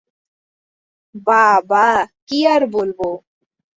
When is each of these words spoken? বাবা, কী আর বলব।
বাবা, 1.27 1.85
কী 2.27 2.39
আর 2.47 2.61
বলব। 2.71 2.99